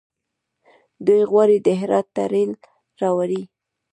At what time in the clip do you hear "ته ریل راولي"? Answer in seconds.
2.15-3.43